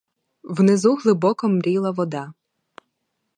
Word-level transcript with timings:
Внизу 0.43 0.95
глибоко 0.97 1.47
мріла 1.49 1.91
вода. 1.91 2.33